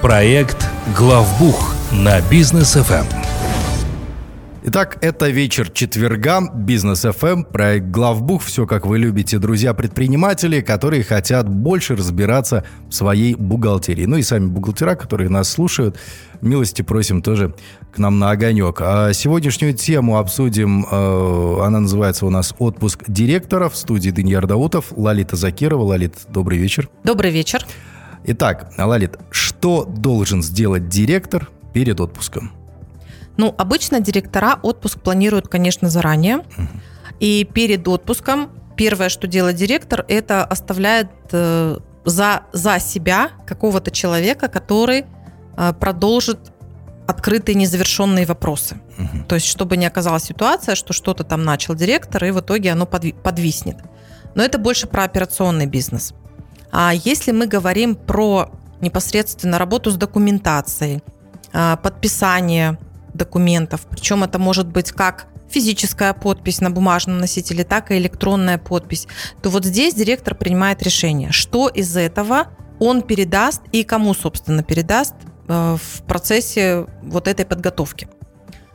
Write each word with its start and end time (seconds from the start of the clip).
Проект 0.00 0.66
«Главбух» 0.96 1.74
на 1.92 2.18
бизнес 2.30 2.72
ФМ. 2.72 3.04
Итак, 4.64 4.96
это 5.02 5.28
вечер 5.28 5.68
четверга, 5.70 6.40
Бизнес 6.54 7.04
FM, 7.04 7.44
проект 7.44 7.88
Главбух, 7.88 8.42
все 8.42 8.66
как 8.66 8.86
вы 8.86 8.98
любите, 8.98 9.38
друзья-предприниматели, 9.38 10.62
которые 10.62 11.04
хотят 11.04 11.46
больше 11.46 11.94
разбираться 11.94 12.64
в 12.88 12.94
своей 12.94 13.34
бухгалтерии. 13.34 14.06
Ну 14.06 14.16
и 14.16 14.22
сами 14.22 14.46
бухгалтера, 14.46 14.94
которые 14.94 15.28
нас 15.28 15.50
слушают, 15.50 15.98
милости 16.40 16.80
просим 16.80 17.20
тоже 17.20 17.54
к 17.92 17.98
нам 17.98 18.18
на 18.18 18.30
огонек. 18.30 18.80
А 18.80 19.12
сегодняшнюю 19.12 19.74
тему 19.74 20.16
обсудим, 20.16 20.86
э, 20.90 21.66
она 21.66 21.80
называется 21.80 22.24
у 22.24 22.30
нас 22.30 22.54
«Отпуск 22.58 23.04
директора» 23.08 23.68
в 23.68 23.76
студии 23.76 24.08
Даниил 24.08 24.46
Даутов, 24.46 24.86
Лалита 24.96 25.36
Закирова. 25.36 25.82
Лалит, 25.82 26.14
добрый 26.30 26.56
вечер. 26.56 26.88
Добрый 27.04 27.30
вечер. 27.30 27.66
Итак, 28.24 28.72
Лалит, 28.76 29.18
что 29.30 29.84
должен 29.84 30.42
сделать 30.42 30.88
директор 30.88 31.48
перед 31.72 32.00
отпуском? 32.00 32.52
Ну, 33.36 33.54
обычно 33.56 34.00
директора 34.00 34.58
отпуск 34.62 35.00
планируют, 35.00 35.48
конечно, 35.48 35.88
заранее. 35.88 36.40
И 37.20 37.44
перед 37.44 37.86
отпуском 37.86 38.50
первое, 38.76 39.08
что 39.08 39.26
делает 39.26 39.56
директор, 39.56 40.04
это 40.08 40.44
оставляет 40.44 41.10
э, 41.32 41.78
за, 42.04 42.42
за 42.52 42.78
себя 42.78 43.30
какого-то 43.46 43.90
человека, 43.90 44.48
который 44.48 45.04
э, 45.56 45.72
продолжит 45.78 46.52
открытые 47.06 47.54
незавершенные 47.56 48.26
вопросы. 48.26 48.76
Угу. 48.98 49.24
То 49.28 49.34
есть, 49.34 49.46
чтобы 49.46 49.76
не 49.76 49.86
оказалась 49.86 50.24
ситуация, 50.24 50.74
что 50.74 50.92
что-то 50.92 51.24
там 51.24 51.42
начал 51.42 51.74
директор, 51.74 52.24
и 52.24 52.30
в 52.30 52.40
итоге 52.40 52.70
оно 52.70 52.84
подви- 52.84 53.14
подвиснет. 53.14 53.78
Но 54.34 54.42
это 54.42 54.58
больше 54.58 54.86
про 54.86 55.04
операционный 55.04 55.66
бизнес. 55.66 56.12
А 56.70 56.92
если 56.94 57.32
мы 57.32 57.46
говорим 57.46 57.94
про 57.94 58.50
непосредственно 58.80 59.58
работу 59.58 59.90
с 59.90 59.96
документацией, 59.96 61.02
э, 61.52 61.76
подписание 61.82 62.78
документов. 63.14 63.86
Причем 63.90 64.24
это 64.24 64.38
может 64.38 64.68
быть 64.68 64.92
как 64.92 65.26
физическая 65.50 66.12
подпись 66.12 66.60
на 66.60 66.70
бумажном 66.70 67.18
носителе, 67.18 67.64
так 67.64 67.90
и 67.90 67.98
электронная 67.98 68.58
подпись, 68.58 69.08
то 69.42 69.50
вот 69.50 69.64
здесь 69.64 69.94
директор 69.94 70.34
принимает 70.34 70.82
решение, 70.82 71.32
что 71.32 71.68
из 71.68 71.96
этого 71.96 72.48
он 72.78 73.02
передаст 73.02 73.62
и 73.72 73.82
кому, 73.82 74.14
собственно, 74.14 74.62
передаст 74.62 75.14
э, 75.48 75.76
в 75.82 76.02
процессе 76.02 76.86
вот 77.02 77.26
этой 77.28 77.44
подготовки. 77.44 78.08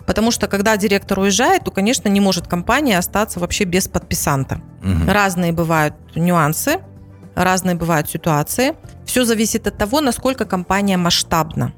Потому 0.05 0.31
что 0.31 0.47
когда 0.47 0.75
директор 0.75 1.19
уезжает, 1.19 1.63
то, 1.63 1.71
конечно, 1.71 2.09
не 2.09 2.19
может 2.19 2.47
компания 2.47 2.97
остаться 2.97 3.39
вообще 3.39 3.63
без 3.63 3.87
подписанта. 3.87 4.61
Угу. 4.81 5.09
Разные 5.09 5.53
бывают 5.53 5.95
нюансы, 6.15 6.81
разные 7.35 7.75
бывают 7.75 8.09
ситуации. 8.09 8.75
Все 9.05 9.25
зависит 9.25 9.67
от 9.67 9.77
того, 9.77 10.01
насколько 10.01 10.45
компания 10.45 10.97
масштабна. 10.97 11.73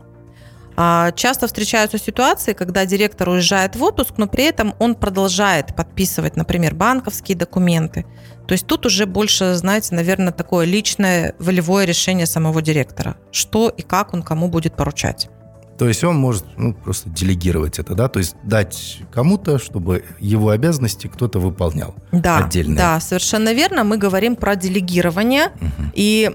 А, 0.77 1.11
часто 1.13 1.47
встречаются 1.47 1.97
ситуации, 1.97 2.53
когда 2.53 2.85
директор 2.85 3.29
уезжает 3.29 3.75
в 3.75 3.83
отпуск, 3.83 4.15
но 4.17 4.27
при 4.27 4.43
этом 4.43 4.73
он 4.79 4.95
продолжает 4.95 5.75
подписывать, 5.75 6.35
например, 6.35 6.75
банковские 6.75 7.37
документы. 7.37 8.05
То 8.47 8.53
есть 8.53 8.67
тут 8.67 8.85
уже 8.85 9.05
больше, 9.05 9.55
знаете, 9.55 9.95
наверное, 9.95 10.33
такое 10.33 10.65
личное 10.65 11.33
волевое 11.39 11.85
решение 11.85 12.25
самого 12.25 12.61
директора, 12.61 13.15
что 13.31 13.69
и 13.69 13.81
как 13.81 14.13
он 14.13 14.21
кому 14.21 14.49
будет 14.49 14.75
поручать. 14.75 15.29
То 15.77 15.87
есть 15.87 16.03
он 16.03 16.15
может 16.15 16.45
ну, 16.57 16.73
просто 16.73 17.09
делегировать 17.09 17.79
это, 17.79 17.95
да, 17.95 18.07
то 18.07 18.19
есть 18.19 18.35
дать 18.43 18.99
кому-то, 19.11 19.59
чтобы 19.59 20.05
его 20.19 20.49
обязанности 20.49 21.07
кто-то 21.07 21.39
выполнял 21.39 21.95
да, 22.11 22.45
отдельно. 22.45 22.77
Да, 22.77 22.99
совершенно 22.99 23.53
верно. 23.53 23.83
Мы 23.83 23.97
говорим 23.97 24.35
про 24.37 24.55
делегирование, 24.55 25.47
угу. 25.47 25.91
и 25.93 26.31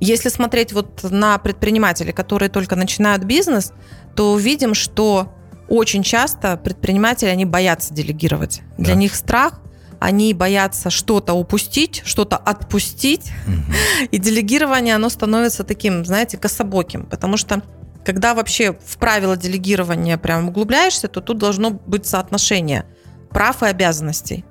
если 0.00 0.30
смотреть 0.30 0.72
вот 0.72 1.02
на 1.04 1.38
предпринимателей, 1.38 2.12
которые 2.12 2.48
только 2.48 2.74
начинают 2.74 3.24
бизнес, 3.24 3.72
то 4.16 4.32
увидим, 4.32 4.74
что 4.74 5.32
очень 5.68 6.02
часто 6.02 6.56
предприниматели, 6.56 7.28
они 7.28 7.44
боятся 7.44 7.94
делегировать. 7.94 8.62
Да. 8.78 8.84
Для 8.84 8.94
них 8.94 9.14
страх, 9.14 9.60
они 10.00 10.34
боятся 10.34 10.90
что-то 10.90 11.34
упустить, 11.34 12.02
что-то 12.04 12.36
отпустить. 12.36 13.30
Угу. 13.46 14.08
И 14.10 14.18
делегирование, 14.18 14.96
оно 14.96 15.08
становится 15.08 15.62
таким, 15.62 16.04
знаете, 16.04 16.36
кособоким, 16.36 17.06
потому 17.06 17.36
что 17.36 17.62
когда 18.04 18.34
вообще 18.34 18.72
в 18.72 18.98
правила 18.98 19.36
делегирования 19.36 20.18
прям 20.18 20.48
углубляешься, 20.48 21.08
то 21.08 21.20
тут 21.20 21.38
должно 21.38 21.70
быть 21.70 22.06
соотношение 22.06 22.84
прав 23.30 23.62
и 23.62 23.66
обязанностей. 23.66 24.44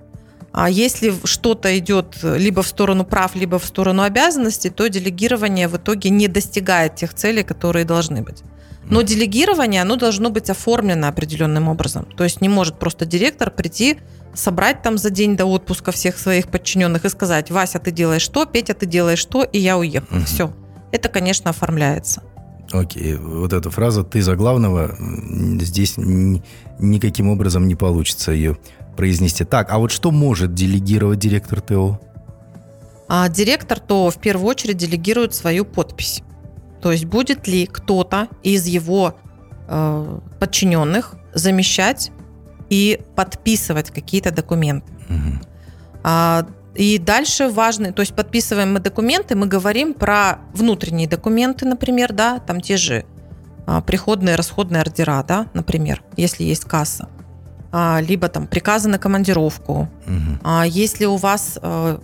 А 0.54 0.70
если 0.70 1.14
что-то 1.24 1.78
идет 1.78 2.18
либо 2.24 2.62
в 2.62 2.68
сторону 2.68 3.06
прав, 3.06 3.36
либо 3.36 3.58
в 3.58 3.66
сторону 3.66 4.04
обязанностей, 4.04 4.70
то 4.70 4.90
делегирование 4.90 5.68
в 5.68 5.78
итоге 5.78 6.10
не 6.10 6.28
достигает 6.28 6.96
тех 6.96 7.14
целей, 7.14 7.44
которые 7.44 7.86
должны 7.86 8.22
быть. 8.22 8.44
Но 8.84 9.02
делегирование, 9.02 9.82
оно 9.82 9.96
должно 9.96 10.30
быть 10.30 10.50
оформлено 10.50 11.08
определенным 11.08 11.70
образом. 11.70 12.06
То 12.18 12.24
есть 12.26 12.42
не 12.42 12.50
может 12.50 12.80
просто 12.80 13.06
директор 13.06 13.50
прийти, 13.50 14.00
собрать 14.34 14.82
там 14.82 14.98
за 14.98 15.10
день 15.10 15.38
до 15.38 15.46
отпуска 15.46 15.92
всех 15.92 16.18
своих 16.18 16.48
подчиненных 16.48 17.06
и 17.06 17.10
сказать, 17.10 17.52
Вася, 17.52 17.80
ты 17.80 17.92
делаешь 17.92 18.22
что, 18.22 18.46
Петя, 18.46 18.74
ты 18.74 18.86
делаешь 18.86 19.20
что, 19.20 19.44
и 19.44 19.60
я 19.60 19.78
уехал. 19.78 20.18
Угу. 20.18 20.26
Все. 20.26 20.54
Это, 20.92 21.08
конечно, 21.08 21.52
оформляется. 21.52 22.24
Окей, 22.72 23.16
вот 23.16 23.54
эта 23.54 23.70
фраза 23.70 24.04
«ты 24.04 24.22
за 24.22 24.36
главного» 24.36 24.96
здесь 25.60 25.96
никаким 25.98 27.30
образом 27.30 27.68
не 27.68 27.76
получится 27.76 28.32
ее 28.32 28.58
произнести. 28.96 29.44
Так, 29.44 29.72
а 29.72 29.78
вот 29.78 29.92
что 29.92 30.12
может 30.12 30.54
делегировать 30.54 31.20
директор 31.20 31.62
ТО? 31.62 32.00
А 33.08 33.28
директор 33.28 33.80
ТО 33.80 34.10
в 34.10 34.18
первую 34.18 34.48
очередь 34.48 34.78
делегирует 34.78 35.34
свою 35.34 35.66
подпись. 35.66 36.24
То 36.82 36.92
есть 36.92 37.06
будет 37.06 37.48
ли 37.48 37.66
кто-то 37.66 38.28
из 38.42 38.66
его 38.66 39.16
э, 39.68 40.20
подчиненных 40.40 41.16
замещать 41.34 42.12
и 42.70 43.02
подписывать 43.16 43.92
какие-то 43.92 44.32
документы. 44.32 44.92
Угу. 45.10 45.46
А, 46.04 46.48
и 46.76 46.98
дальше 46.98 47.50
важный, 47.50 47.92
то 47.92 48.02
есть 48.02 48.16
подписываем 48.16 48.74
мы 48.74 48.80
документы, 48.80 49.36
мы 49.36 49.48
говорим 49.48 49.94
про 49.94 50.40
внутренние 50.54 51.08
документы, 51.08 51.66
например, 51.66 52.14
да, 52.14 52.40
там 52.40 52.62
те 52.62 52.78
же 52.78 53.06
а, 53.68 53.82
приходные, 53.82 54.36
расходные 54.36 54.82
ордера, 54.82 55.24
да, 55.28 55.48
например, 55.54 56.02
если 56.16 56.44
есть 56.44 56.66
касса. 56.66 57.10
А, 57.74 58.00
либо 58.02 58.30
там 58.30 58.48
приказы 58.48 58.90
на 58.90 59.00
командировку. 59.00 59.90
Угу. 60.06 60.62
Если 60.66 61.06
у 61.06 61.16
вас, 61.18 61.58
э, 61.62 62.00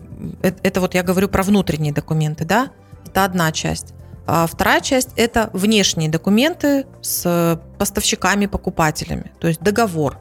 это 0.63 0.81
вот 0.81 0.93
я 0.93 1.03
говорю 1.03 1.29
про 1.29 1.43
внутренние 1.43 1.93
документы, 1.93 2.45
да, 2.45 2.69
это 3.05 3.23
одна 3.23 3.51
часть. 3.51 3.93
А 4.25 4.47
вторая 4.47 4.81
часть– 4.81 5.11
это 5.15 5.49
внешние 5.53 6.09
документы 6.09 6.85
с 7.01 7.61
поставщиками, 7.77 8.45
покупателями, 8.45 9.31
то 9.39 9.47
есть 9.47 9.61
договор, 9.61 10.17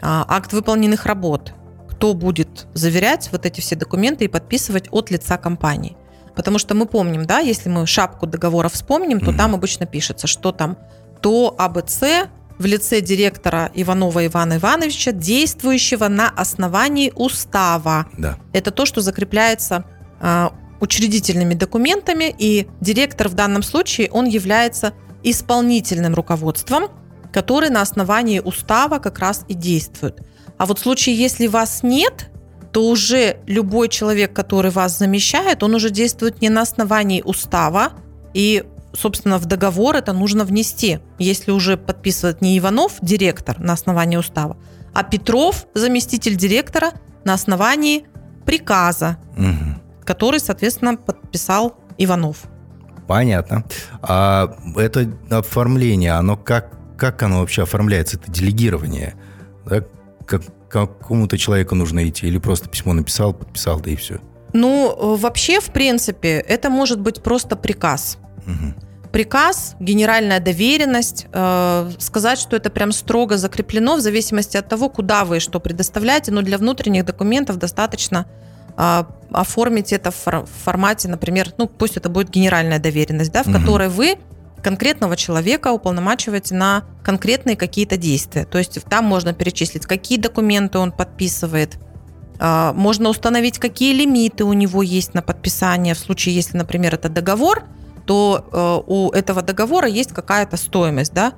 акт 0.00 0.52
выполненных 0.52 1.06
работ, 1.06 1.52
кто 2.00 2.14
будет 2.14 2.66
заверять 2.72 3.28
вот 3.30 3.44
эти 3.44 3.60
все 3.60 3.76
документы 3.76 4.24
и 4.24 4.28
подписывать 4.28 4.88
от 4.90 5.10
лица 5.10 5.36
компании. 5.36 5.98
Потому 6.34 6.58
что 6.58 6.74
мы 6.74 6.86
помним, 6.86 7.26
да, 7.26 7.40
если 7.40 7.68
мы 7.68 7.86
шапку 7.86 8.26
договора 8.26 8.70
вспомним, 8.70 9.20
то 9.20 9.32
mm 9.32 9.36
там 9.36 9.54
обычно 9.54 9.84
пишется, 9.84 10.26
что 10.26 10.50
там 10.50 10.78
то 11.20 11.54
АБЦ 11.58 12.30
в 12.58 12.64
лице 12.64 13.02
директора 13.02 13.70
Иванова 13.74 14.24
Ивана 14.24 14.56
Ивановича, 14.56 15.12
действующего 15.12 16.08
на 16.08 16.30
основании 16.30 17.12
устава. 17.14 18.06
Да. 18.16 18.38
Это 18.54 18.70
то, 18.70 18.86
что 18.86 19.02
закрепляется 19.02 19.84
э, 20.22 20.48
учредительными 20.80 21.52
документами, 21.52 22.34
и 22.38 22.66
директор 22.80 23.28
в 23.28 23.34
данном 23.34 23.62
случае, 23.62 24.08
он 24.10 24.24
является 24.24 24.94
исполнительным 25.22 26.14
руководством, 26.14 26.88
который 27.30 27.68
на 27.68 27.82
основании 27.82 28.40
устава 28.40 29.00
как 29.00 29.18
раз 29.18 29.44
и 29.48 29.54
действует. 29.54 30.22
А 30.60 30.66
вот 30.66 30.78
в 30.78 30.82
случае, 30.82 31.14
если 31.14 31.46
вас 31.46 31.82
нет, 31.82 32.28
то 32.70 32.86
уже 32.86 33.38
любой 33.46 33.88
человек, 33.88 34.34
который 34.34 34.70
вас 34.70 34.98
замещает, 34.98 35.62
он 35.62 35.74
уже 35.74 35.88
действует 35.88 36.42
не 36.42 36.50
на 36.50 36.60
основании 36.60 37.22
устава, 37.22 37.94
и 38.34 38.64
собственно, 38.92 39.38
в 39.38 39.46
договор 39.46 39.96
это 39.96 40.12
нужно 40.12 40.44
внести, 40.44 40.98
если 41.18 41.50
уже 41.50 41.78
подписывает 41.78 42.42
не 42.42 42.58
Иванов, 42.58 42.98
директор, 43.00 43.58
на 43.58 43.72
основании 43.72 44.18
устава, 44.18 44.58
а 44.92 45.02
Петров, 45.02 45.66
заместитель 45.72 46.36
директора, 46.36 46.90
на 47.24 47.32
основании 47.32 48.04
приказа, 48.44 49.16
угу. 49.38 49.80
который, 50.04 50.40
соответственно, 50.40 50.98
подписал 50.98 51.78
Иванов. 51.96 52.42
Понятно. 53.08 53.64
А 54.02 54.58
это 54.76 55.10
оформление, 55.30 56.12
оно 56.12 56.36
как, 56.36 56.76
как 56.98 57.22
оно 57.22 57.40
вообще 57.40 57.62
оформляется, 57.62 58.18
это 58.18 58.30
делегирование? 58.30 59.14
Да? 59.64 59.86
Как, 60.26 60.42
какому-то 60.68 61.36
человеку 61.38 61.74
нужно 61.74 62.08
идти 62.08 62.26
или 62.26 62.38
просто 62.38 62.68
письмо 62.68 62.92
написал, 62.92 63.32
подписал, 63.34 63.80
да 63.80 63.90
и 63.90 63.96
все? 63.96 64.20
Ну, 64.52 65.16
вообще, 65.16 65.60
в 65.60 65.70
принципе, 65.70 66.38
это 66.38 66.70
может 66.70 67.00
быть 67.00 67.22
просто 67.22 67.56
приказ. 67.56 68.18
Угу. 68.46 69.10
Приказ, 69.12 69.74
генеральная 69.80 70.40
доверенность, 70.40 71.26
э, 71.32 71.90
сказать, 71.98 72.38
что 72.38 72.56
это 72.56 72.70
прям 72.70 72.92
строго 72.92 73.36
закреплено 73.36 73.96
в 73.96 74.00
зависимости 74.00 74.56
от 74.56 74.68
того, 74.68 74.88
куда 74.88 75.24
вы 75.24 75.40
что 75.40 75.58
предоставляете, 75.60 76.30
но 76.30 76.42
для 76.42 76.58
внутренних 76.58 77.04
документов 77.04 77.56
достаточно 77.56 78.26
а, 78.76 79.06
оформить 79.30 79.92
это 79.92 80.10
в 80.10 80.46
формате, 80.64 81.08
например, 81.08 81.52
ну 81.58 81.66
пусть 81.66 81.96
это 81.96 82.08
будет 82.08 82.30
генеральная 82.30 82.78
доверенность, 82.78 83.32
да, 83.32 83.42
в 83.42 83.48
угу. 83.48 83.58
которой 83.58 83.88
вы 83.88 84.16
конкретного 84.62 85.16
человека 85.16 85.72
уполномачиваете 85.72 86.54
на 86.54 86.84
конкретные 87.02 87.56
какие-то 87.56 87.96
действия. 87.96 88.44
То 88.44 88.58
есть 88.58 88.82
там 88.84 89.04
можно 89.04 89.32
перечислить, 89.32 89.86
какие 89.86 90.18
документы 90.18 90.78
он 90.78 90.92
подписывает, 90.92 91.78
а, 92.38 92.72
можно 92.72 93.08
установить, 93.08 93.58
какие 93.58 93.92
лимиты 93.92 94.44
у 94.44 94.52
него 94.52 94.82
есть 94.82 95.14
на 95.14 95.22
подписание. 95.22 95.94
В 95.94 95.98
случае, 95.98 96.34
если, 96.34 96.56
например, 96.56 96.94
это 96.94 97.08
договор, 97.08 97.64
то 98.06 98.48
э, 98.50 98.82
у 98.90 99.10
этого 99.10 99.42
договора 99.42 99.86
есть 99.86 100.12
какая-то 100.12 100.56
стоимость, 100.56 101.12
да, 101.12 101.34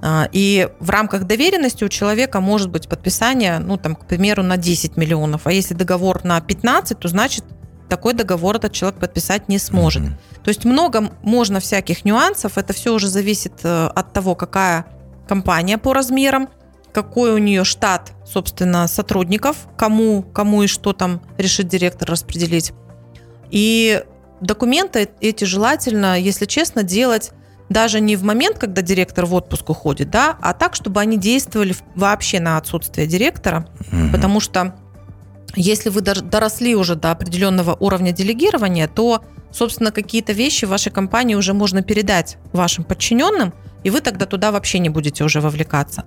а, 0.00 0.28
и 0.32 0.68
в 0.80 0.90
рамках 0.90 1.24
доверенности 1.24 1.82
у 1.82 1.88
человека 1.88 2.40
может 2.40 2.70
быть 2.70 2.88
подписание, 2.88 3.58
ну, 3.58 3.78
там, 3.78 3.96
к 3.96 4.06
примеру, 4.06 4.42
на 4.42 4.56
10 4.56 4.96
миллионов. 4.96 5.46
А 5.46 5.52
если 5.52 5.74
договор 5.74 6.24
на 6.24 6.40
15, 6.40 6.98
то 6.98 7.08
значит 7.08 7.44
такой 7.94 8.12
договор 8.12 8.56
этот 8.56 8.72
человек 8.72 8.98
подписать 8.98 9.48
не 9.48 9.58
сможет. 9.58 10.02
Mm-hmm. 10.02 10.42
То 10.42 10.48
есть 10.48 10.64
много 10.64 11.12
можно 11.22 11.60
всяких 11.60 12.04
нюансов. 12.04 12.58
Это 12.58 12.72
все 12.72 12.92
уже 12.92 13.06
зависит 13.06 13.52
э, 13.62 13.86
от 13.86 14.12
того, 14.12 14.34
какая 14.34 14.86
компания 15.28 15.78
по 15.78 15.94
размерам, 15.94 16.48
какой 16.92 17.32
у 17.34 17.38
нее 17.38 17.62
штат, 17.62 18.10
собственно, 18.26 18.88
сотрудников, 18.88 19.68
кому, 19.76 20.22
кому 20.22 20.64
и 20.64 20.66
что 20.66 20.92
там 20.92 21.22
решит 21.38 21.68
директор 21.68 22.10
распределить. 22.10 22.72
И 23.52 24.02
документы 24.40 25.08
эти 25.20 25.44
желательно, 25.44 26.18
если 26.18 26.46
честно, 26.46 26.82
делать 26.82 27.30
даже 27.68 28.00
не 28.00 28.16
в 28.16 28.24
момент, 28.24 28.58
когда 28.58 28.82
директор 28.82 29.24
в 29.24 29.34
отпуск 29.34 29.70
уходит, 29.70 30.10
да, 30.10 30.36
а 30.42 30.52
так, 30.52 30.74
чтобы 30.74 31.00
они 31.00 31.16
действовали 31.16 31.76
вообще 31.94 32.40
на 32.40 32.56
отсутствие 32.56 33.06
директора, 33.06 33.68
угу. 33.92 34.10
потому 34.10 34.40
что 34.40 34.74
если 35.56 35.88
вы 35.88 36.00
доросли 36.00 36.74
уже 36.74 36.94
до 36.94 37.10
определенного 37.10 37.76
уровня 37.78 38.12
делегирования, 38.12 38.88
то, 38.88 39.22
собственно, 39.52 39.90
какие-то 39.90 40.32
вещи 40.32 40.64
в 40.64 40.68
вашей 40.68 40.90
компании 40.92 41.34
уже 41.34 41.54
можно 41.54 41.82
передать 41.82 42.38
вашим 42.52 42.84
подчиненным, 42.84 43.52
и 43.82 43.90
вы 43.90 44.00
тогда 44.00 44.26
туда 44.26 44.50
вообще 44.50 44.78
не 44.78 44.88
будете 44.88 45.24
уже 45.24 45.40
вовлекаться. 45.40 46.04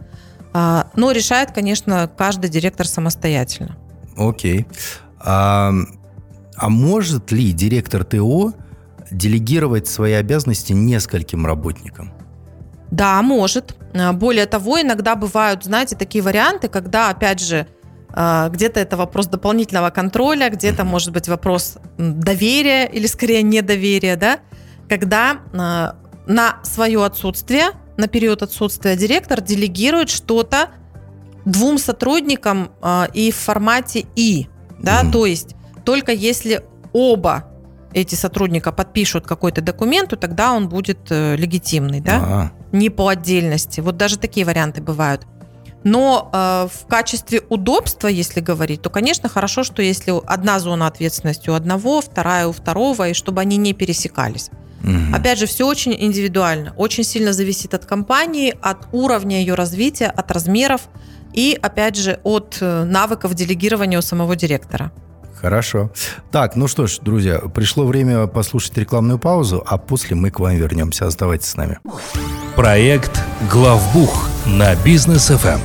А, 0.53 0.89
но 0.95 1.11
решает, 1.11 1.51
конечно, 1.51 2.09
каждый 2.17 2.49
директор 2.49 2.87
самостоятельно. 2.87 3.77
Окей. 4.17 4.65
А, 5.19 5.71
а 6.55 6.69
может 6.69 7.31
ли 7.31 7.51
директор 7.51 8.03
ТО 8.03 8.53
делегировать 9.11 9.87
свои 9.87 10.13
обязанности 10.13 10.73
нескольким 10.73 11.45
работникам? 11.45 12.11
Да, 12.91 13.21
может. 13.21 13.75
Более 14.13 14.45
того, 14.45 14.81
иногда 14.81 15.15
бывают, 15.15 15.63
знаете, 15.65 15.95
такие 15.95 16.23
варианты, 16.23 16.67
когда, 16.67 17.09
опять 17.09 17.39
же, 17.39 17.67
где-то 18.49 18.79
это 18.79 18.97
вопрос 18.97 19.27
дополнительного 19.27 19.91
контроля, 19.91 20.49
где-то, 20.49 20.83
может 20.83 21.11
быть, 21.11 21.27
вопрос 21.27 21.77
доверия 21.97 22.85
или, 22.85 23.05
скорее, 23.05 23.43
недоверия, 23.43 24.15
да, 24.15 24.39
когда 24.89 25.41
а, 25.53 25.95
на 26.25 26.57
свое 26.63 27.05
отсутствие, 27.05 27.67
на 27.97 28.07
период 28.07 28.41
отсутствия 28.41 28.95
директор 28.95 29.39
делегирует 29.39 30.09
что-то 30.09 30.69
двум 31.45 31.77
сотрудникам 31.77 32.71
и 33.13 33.31
в 33.31 33.35
формате 33.35 34.05
«и», 34.15 34.47
да, 34.79 35.03
mm-hmm. 35.03 35.11
то 35.11 35.25
есть 35.27 35.55
только 35.85 36.11
если 36.11 36.63
оба 36.93 37.45
эти 37.93 38.15
сотрудника 38.15 38.71
подпишут 38.71 39.25
какой-то 39.25 39.61
документ, 39.61 40.09
то 40.09 40.15
тогда 40.17 40.53
он 40.53 40.67
будет 40.67 41.09
э, 41.09 41.35
легитимный, 41.35 42.01
да? 42.01 42.51
Не 42.71 42.89
по 42.89 43.07
отдельности. 43.07 43.79
Вот 43.79 43.97
даже 43.97 44.17
такие 44.17 44.45
варианты 44.45 44.81
бывают. 44.81 45.25
Но 45.89 46.29
э, 46.33 46.67
в 46.67 46.85
качестве 46.87 47.41
удобства, 47.47 48.09
если 48.09 48.41
говорить, 48.41 48.81
то, 48.81 48.89
конечно, 48.89 49.29
хорошо, 49.29 49.63
что 49.63 49.81
если 49.81 50.13
одна 50.25 50.59
зона 50.59 50.87
ответственности 50.87 51.49
у 51.49 51.53
одного, 51.53 52.01
вторая 52.01 52.47
у 52.47 52.51
второго, 52.51 53.07
и 53.07 53.13
чтобы 53.13 53.39
они 53.39 53.55
не 53.55 53.71
пересекались. 53.71 54.49
Угу. 54.83 55.15
Опять 55.15 55.39
же, 55.39 55.45
все 55.45 55.65
очень 55.65 55.95
индивидуально, 55.97 56.73
очень 56.75 57.05
сильно 57.05 57.31
зависит 57.31 57.73
от 57.73 57.85
компании, 57.85 58.53
от 58.61 58.89
уровня 58.91 59.39
ее 59.39 59.53
развития, 59.53 60.07
от 60.07 60.29
размеров 60.31 60.81
и, 61.33 61.57
опять 61.61 61.95
же, 61.95 62.19
от 62.23 62.57
э, 62.59 62.83
навыков 62.83 63.33
делегирования 63.33 63.97
у 63.97 64.01
самого 64.01 64.35
директора. 64.35 64.91
Хорошо. 65.41 65.91
Так, 66.31 66.55
ну 66.55 66.67
что 66.67 66.87
ж, 66.87 66.99
друзья, 67.01 67.39
пришло 67.39 67.85
время 67.85 68.27
послушать 68.27 68.77
рекламную 68.77 69.19
паузу, 69.19 69.63
а 69.65 69.77
после 69.77 70.15
мы 70.15 70.31
к 70.31 70.39
вам 70.39 70.55
вернемся. 70.55 71.05
Оставайтесь 71.05 71.47
с 71.47 71.55
нами. 71.55 71.79
Проект 72.55 73.21
«Главбух» 73.51 74.29
на 74.45 74.75
бизнес 74.75 75.29
FM. 75.29 75.59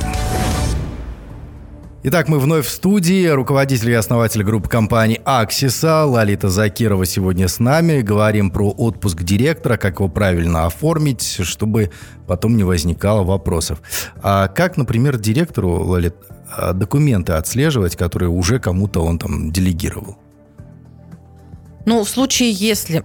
Итак, 2.05 2.27
мы 2.27 2.37
вновь 2.37 2.65
в 2.65 2.69
студии. 2.69 3.27
Руководитель 3.27 3.91
и 3.91 3.93
основатель 3.93 4.43
группы 4.43 4.67
компаний 4.67 5.21
«Аксиса» 5.23 6.03
Лалита 6.03 6.49
Закирова 6.49 7.05
сегодня 7.05 7.47
с 7.47 7.59
нами. 7.59 8.01
Говорим 8.01 8.51
про 8.51 8.69
отпуск 8.71 9.23
директора, 9.23 9.77
как 9.77 9.99
его 9.99 10.09
правильно 10.09 10.65
оформить, 10.65 11.39
чтобы 11.41 11.91
потом 12.27 12.57
не 12.57 12.65
возникало 12.65 13.23
вопросов. 13.23 13.81
А 14.21 14.49
как, 14.49 14.75
например, 14.75 15.17
директору, 15.17 15.81
Лалит, 15.81 16.15
а, 16.29 16.42
документы 16.73 17.33
отслеживать, 17.33 17.95
которые 17.95 18.29
уже 18.29 18.59
кому-то 18.59 19.01
он 19.01 19.19
там 19.19 19.51
делегировал? 19.51 20.17
Ну, 21.85 22.03
в 22.03 22.09
случае, 22.09 22.51
если 22.51 23.03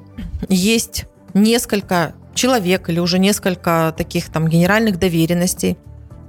есть 0.48 1.06
несколько 1.34 2.14
человек 2.34 2.88
или 2.88 3.00
уже 3.00 3.18
несколько 3.18 3.92
таких 3.96 4.30
там 4.30 4.48
генеральных 4.48 4.98
доверенностей, 4.98 5.76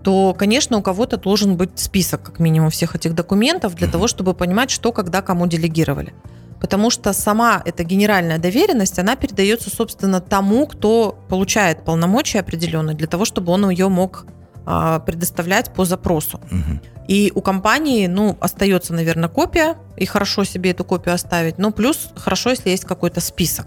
то, 0.04 0.34
конечно, 0.34 0.78
у 0.78 0.82
кого-то 0.82 1.18
должен 1.18 1.56
быть 1.56 1.78
список, 1.78 2.24
как 2.24 2.40
минимум, 2.40 2.70
всех 2.70 2.96
этих 2.96 3.14
документов 3.14 3.76
для 3.76 3.88
того, 3.88 4.08
чтобы 4.08 4.34
понимать, 4.34 4.72
что, 4.72 4.92
когда, 4.92 5.22
кому 5.22 5.46
делегировали. 5.46 6.14
Потому 6.60 6.90
что 6.90 7.14
сама 7.14 7.62
эта 7.66 7.84
генеральная 7.84 8.38
доверенность, 8.38 9.00
она 9.00 9.16
передается, 9.16 9.70
собственно, 9.70 10.20
тому, 10.20 10.68
кто 10.68 11.18
получает 11.30 11.86
полномочия 11.86 12.40
определенные, 12.40 12.96
для 12.96 13.08
того, 13.08 13.26
чтобы 13.26 13.52
он 13.52 13.70
ее 13.70 13.88
мог 13.88 14.26
а, 14.66 15.00
предоставлять 15.00 15.74
по 15.74 15.86
запросу. 15.86 16.40
Угу. 16.52 16.80
И 17.10 17.32
у 17.34 17.42
компании, 17.42 18.06
ну, 18.06 18.38
остается, 18.40 18.94
наверное, 18.94 19.30
копия, 19.30 19.78
и 19.98 20.06
хорошо 20.06 20.44
себе 20.44 20.70
эту 20.70 20.84
копию 20.84 21.16
оставить, 21.16 21.58
но 21.58 21.72
плюс 21.72 22.10
хорошо, 22.16 22.52
если 22.52 22.70
есть 22.70 22.86
какой-то 22.86 23.20
список. 23.20 23.66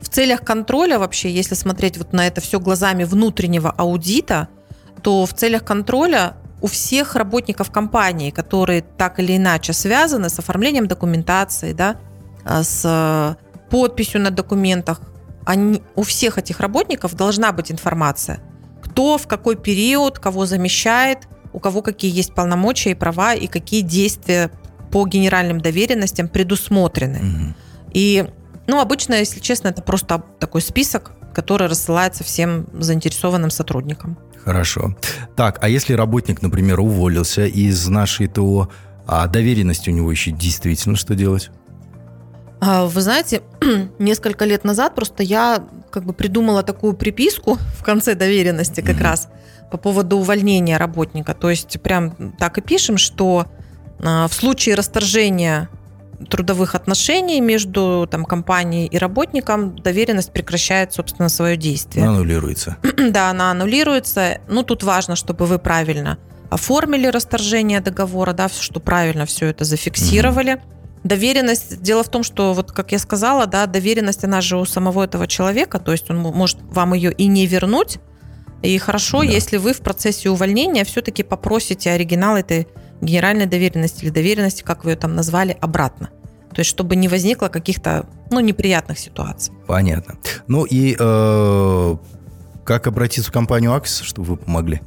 В 0.00 0.08
целях 0.08 0.44
контроля 0.44 1.00
вообще, 1.00 1.28
если 1.28 1.56
смотреть 1.56 1.98
вот 1.98 2.12
на 2.12 2.28
это 2.28 2.40
все 2.40 2.60
глазами 2.60 3.02
внутреннего 3.02 3.74
аудита, 3.76 4.46
то 5.02 5.26
в 5.26 5.34
целях 5.34 5.64
контроля 5.64 6.36
у 6.60 6.68
всех 6.68 7.16
работников 7.16 7.72
компании, 7.72 8.30
которые 8.30 8.82
так 8.82 9.18
или 9.18 9.36
иначе 9.36 9.72
связаны 9.72 10.28
с 10.28 10.38
оформлением 10.38 10.86
документации, 10.86 11.72
да, 11.72 11.96
а, 12.44 12.62
с 12.62 13.36
подписью 13.70 14.20
на 14.20 14.30
документах, 14.30 15.00
они, 15.44 15.82
у 15.96 16.04
всех 16.04 16.38
этих 16.38 16.60
работников 16.60 17.16
должна 17.16 17.50
быть 17.50 17.72
информация, 17.72 18.38
кто 18.84 19.18
в 19.18 19.26
какой 19.26 19.56
период 19.56 20.20
кого 20.20 20.46
замещает, 20.46 21.26
у 21.52 21.58
кого 21.60 21.82
какие 21.82 22.14
есть 22.14 22.34
полномочия 22.34 22.90
и 22.90 22.94
права, 22.94 23.34
и 23.34 23.46
какие 23.46 23.82
действия 23.82 24.50
по 24.90 25.06
генеральным 25.06 25.60
доверенностям 25.60 26.28
предусмотрены. 26.28 27.18
Угу. 27.18 27.54
И, 27.92 28.26
ну, 28.66 28.80
обычно, 28.80 29.14
если 29.14 29.40
честно, 29.40 29.68
это 29.68 29.82
просто 29.82 30.22
такой 30.38 30.62
список, 30.62 31.12
который 31.34 31.68
рассылается 31.68 32.24
всем 32.24 32.66
заинтересованным 32.72 33.50
сотрудникам. 33.50 34.18
Хорошо. 34.44 34.96
Так, 35.36 35.58
а 35.60 35.68
если 35.68 35.92
работник, 35.92 36.42
например, 36.42 36.80
уволился 36.80 37.46
из 37.46 37.86
нашей 37.88 38.28
ТО, 38.28 38.70
а 39.06 39.26
доверенность 39.26 39.88
у 39.88 39.90
него 39.90 40.10
еще 40.10 40.30
действительно 40.30 40.96
что 40.96 41.14
делать? 41.14 41.50
А, 42.60 42.86
вы 42.86 43.00
знаете, 43.00 43.42
несколько 43.98 44.44
лет 44.44 44.64
назад 44.64 44.94
просто 44.94 45.22
я 45.22 45.64
как 45.90 46.04
бы 46.04 46.12
придумала 46.12 46.62
такую 46.62 46.94
приписку 46.94 47.58
в 47.78 47.82
конце 47.82 48.14
доверенности 48.14 48.80
как 48.80 48.96
mm-hmm. 48.96 49.02
раз 49.02 49.28
по 49.70 49.78
поводу 49.78 50.16
увольнения 50.18 50.76
работника. 50.76 51.34
То 51.34 51.50
есть 51.50 51.80
прям 51.80 52.32
так 52.38 52.58
и 52.58 52.60
пишем, 52.60 52.98
что 52.98 53.46
а, 54.00 54.28
в 54.28 54.34
случае 54.34 54.74
расторжения 54.74 55.68
трудовых 56.30 56.74
отношений 56.74 57.40
между 57.40 58.08
там, 58.10 58.24
компанией 58.24 58.86
и 58.86 58.98
работником 58.98 59.78
доверенность 59.78 60.32
прекращает, 60.32 60.92
собственно, 60.92 61.28
свое 61.28 61.56
действие. 61.56 62.04
Она 62.04 62.16
аннулируется. 62.16 62.76
да, 63.10 63.30
она 63.30 63.50
аннулируется. 63.52 64.40
Ну, 64.48 64.62
тут 64.62 64.82
важно, 64.82 65.16
чтобы 65.16 65.46
вы 65.46 65.58
правильно 65.58 66.18
оформили 66.50 67.06
расторжение 67.06 67.80
договора, 67.80 68.32
да, 68.32 68.48
что 68.48 68.80
правильно 68.80 69.26
все 69.26 69.46
это 69.46 69.64
зафиксировали. 69.64 70.54
Угу. 70.54 70.62
Доверенность, 71.04 71.80
дело 71.80 72.02
в 72.02 72.08
том, 72.08 72.22
что, 72.22 72.54
вот 72.54 72.72
как 72.72 72.92
я 72.92 72.98
сказала, 72.98 73.46
да, 73.46 73.66
доверенность, 73.66 74.24
она 74.24 74.40
же 74.40 74.56
у 74.56 74.64
самого 74.64 75.04
этого 75.04 75.26
человека, 75.26 75.78
то 75.78 75.92
есть 75.92 76.10
он 76.10 76.18
может 76.18 76.58
вам 76.62 76.94
ее 76.94 77.12
и 77.12 77.26
не 77.26 77.46
вернуть, 77.46 77.98
и 78.62 78.76
хорошо, 78.78 79.20
да. 79.20 79.26
если 79.26 79.56
вы 79.56 79.72
в 79.72 79.80
процессе 79.80 80.30
увольнения 80.30 80.84
все-таки 80.84 81.22
попросите 81.22 81.90
оригинал 81.90 82.36
этой 82.36 82.66
генеральной 83.00 83.46
доверенности 83.46 84.04
или 84.04 84.10
доверенности, 84.10 84.62
как 84.62 84.84
вы 84.84 84.92
ее 84.92 84.96
там 84.96 85.14
назвали, 85.14 85.56
обратно. 85.60 86.10
То 86.50 86.60
есть, 86.60 86.70
чтобы 86.70 86.96
не 86.96 87.08
возникло 87.08 87.48
каких-то 87.48 88.06
ну, 88.30 88.40
неприятных 88.40 88.98
ситуаций. 88.98 89.54
Понятно. 89.66 90.16
Ну 90.48 90.64
и 90.64 90.96
э, 90.98 91.96
как 92.64 92.86
обратиться 92.86 93.30
в 93.30 93.32
компанию 93.32 93.74
Аксис, 93.74 94.00
чтобы 94.00 94.28
вы 94.28 94.36
помогли? 94.36 94.80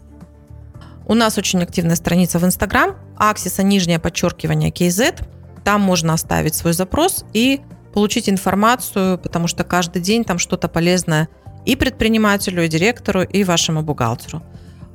У 1.06 1.13
нас 1.13 1.38
очень 1.38 1.62
активная 1.62 1.96
страница 1.96 2.40
в 2.40 2.46
Инстаграм. 2.46 2.96
Аксиса, 3.18 3.63
нижнее 3.63 4.00
подчеркивание, 4.00 4.72
KZ. 4.72 5.25
Там 5.63 5.82
можно 5.82 6.13
оставить 6.13 6.56
свой 6.56 6.74
запрос 6.74 7.25
и 7.34 7.62
получить 7.94 8.30
информацию, 8.30 9.18
потому 9.18 9.48
что 9.48 9.63
каждый 9.63 10.01
день 10.01 10.24
там 10.24 10.40
что-то 10.40 10.68
полезное 10.68 11.30
и 11.65 11.75
предпринимателю, 11.75 12.63
и 12.63 12.68
директору, 12.68 13.24
и 13.24 13.44
вашему 13.44 13.82
бухгалтеру. 13.82 14.44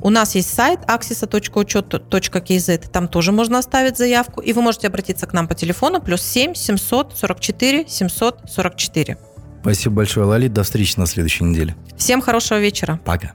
У 0.00 0.10
нас 0.10 0.34
есть 0.34 0.54
сайт 0.54 0.80
axisa.учет.kz, 0.86 2.90
там 2.90 3.08
тоже 3.08 3.32
можно 3.32 3.58
оставить 3.58 3.96
заявку, 3.96 4.40
и 4.40 4.52
вы 4.52 4.62
можете 4.62 4.88
обратиться 4.88 5.26
к 5.26 5.32
нам 5.32 5.48
по 5.48 5.54
телефону 5.54 6.00
плюс 6.00 6.22
7 6.22 6.54
744 6.54 7.86
744. 7.88 9.18
Спасибо 9.62 9.96
большое, 9.96 10.26
Лали. 10.26 10.48
До 10.48 10.62
встречи 10.62 10.94
на 10.96 11.06
следующей 11.06 11.44
неделе. 11.44 11.74
Всем 11.96 12.20
хорошего 12.20 12.58
вечера. 12.58 13.00
Пока. 13.04 13.32